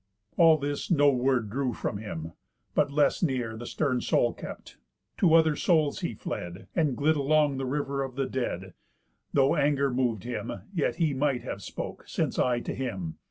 All 0.35 0.57
this 0.57 0.89
no 0.89 1.11
word 1.11 1.51
drew 1.51 1.73
from 1.75 1.99
him, 1.99 2.33
but 2.73 2.89
less 2.89 3.21
near 3.21 3.55
The 3.55 3.67
stern 3.67 4.01
soul 4.01 4.33
kept; 4.33 4.77
to 5.19 5.35
other 5.35 5.55
souls 5.55 5.99
he 5.99 6.15
fled, 6.15 6.65
And 6.75 6.97
glid 6.97 7.15
along 7.17 7.57
the 7.57 7.67
river 7.67 8.01
of 8.01 8.15
the 8.15 8.25
dead. 8.25 8.73
Though 9.31 9.55
anger 9.55 9.91
mov'd 9.93 10.23
him, 10.23 10.53
yet 10.73 10.95
he 10.95 11.13
might 11.13 11.43
have 11.43 11.61
spoke, 11.61 12.05
Since 12.07 12.39
I 12.39 12.61
to 12.61 12.73
him. 12.73 13.17